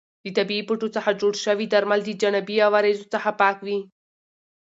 د 0.23 0.25
طبیعي 0.37 0.63
بوټو 0.67 0.87
څخه 0.95 1.17
جوړ 1.21 1.33
شوي 1.45 1.65
درمل 1.73 1.99
د 2.05 2.09
جانبي 2.21 2.57
عوارضو 2.67 3.05
څخه 3.13 3.29
پاک 3.41 3.57
وي. 3.65 3.79